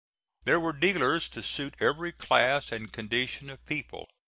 [0.45, 4.09] There were dealers to suit every class and condition of people.